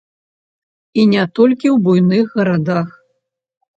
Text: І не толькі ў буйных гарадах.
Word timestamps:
І 1.01 1.03
не 1.11 1.25
толькі 1.39 1.67
ў 1.75 1.77
буйных 1.89 2.25
гарадах. 2.41 2.89